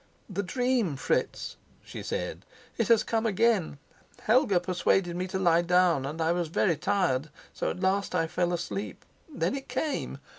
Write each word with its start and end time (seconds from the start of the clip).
"The 0.27 0.41
dream, 0.41 0.95
Fritz," 0.95 1.57
she 1.83 2.01
said. 2.01 2.43
"It 2.75 2.87
has 2.87 3.03
come 3.03 3.27
again. 3.27 3.77
Helga 4.21 4.59
persuaded 4.59 5.15
me 5.15 5.27
to 5.27 5.37
lie 5.37 5.61
down, 5.61 6.07
and 6.07 6.19
I 6.19 6.31
was 6.31 6.47
very 6.47 6.75
tired, 6.75 7.29
so 7.53 7.69
at 7.69 7.81
last 7.81 8.15
I 8.15 8.25
fell 8.25 8.51
asleep. 8.51 9.05
Then 9.31 9.53
it 9.53 9.69
came. 9.69 10.17